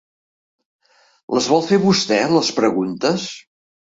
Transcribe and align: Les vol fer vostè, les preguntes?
Les 1.37 1.49
vol 1.51 1.61
fer 1.67 1.79
vostè, 1.83 2.17
les 2.37 2.49
preguntes? 2.61 3.27